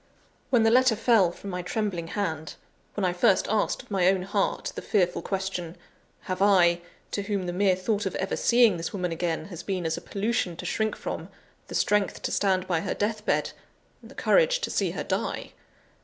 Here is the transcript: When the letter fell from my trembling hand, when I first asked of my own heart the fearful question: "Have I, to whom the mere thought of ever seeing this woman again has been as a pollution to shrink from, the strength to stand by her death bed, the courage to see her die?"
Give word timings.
When 0.49 0.63
the 0.63 0.71
letter 0.71 0.95
fell 0.95 1.31
from 1.31 1.51
my 1.51 1.61
trembling 1.61 2.07
hand, 2.07 2.55
when 2.95 3.05
I 3.05 3.13
first 3.13 3.45
asked 3.51 3.83
of 3.83 3.91
my 3.91 4.07
own 4.07 4.23
heart 4.23 4.71
the 4.73 4.81
fearful 4.81 5.21
question: 5.21 5.77
"Have 6.21 6.41
I, 6.41 6.81
to 7.11 7.21
whom 7.21 7.45
the 7.45 7.53
mere 7.53 7.75
thought 7.75 8.07
of 8.07 8.15
ever 8.15 8.35
seeing 8.35 8.77
this 8.77 8.93
woman 8.93 9.11
again 9.11 9.45
has 9.49 9.61
been 9.61 9.85
as 9.85 9.97
a 9.97 10.01
pollution 10.01 10.55
to 10.55 10.65
shrink 10.65 10.95
from, 10.95 11.29
the 11.67 11.75
strength 11.75 12.23
to 12.23 12.31
stand 12.31 12.65
by 12.67 12.79
her 12.81 12.95
death 12.95 13.27
bed, 13.27 13.51
the 14.01 14.15
courage 14.15 14.59
to 14.61 14.71
see 14.71 14.89
her 14.89 15.03
die?" 15.03 15.51